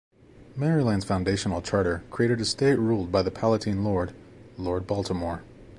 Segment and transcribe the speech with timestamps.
[0.55, 4.15] Maryland's foundational charter created a state ruled by the "Palatine lord,"
[4.57, 5.43] Lord Baltimore.